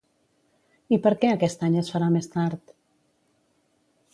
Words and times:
I 0.95 0.97
per 1.03 1.11
què 1.25 1.29
aquest 1.33 1.65
any 1.67 1.77
es 1.83 1.91
farà 1.97 2.07
més 2.17 2.31
tard? 2.37 2.75